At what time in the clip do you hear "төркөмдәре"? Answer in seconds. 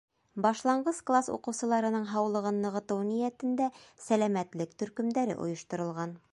4.83-5.41